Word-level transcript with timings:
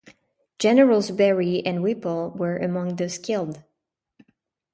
Generals 0.57 1.11
Berry 1.11 1.63
and 1.63 1.83
Whipple 1.83 2.31
were 2.31 2.57
among 2.57 2.95
those 2.95 3.19
killed. 3.19 3.61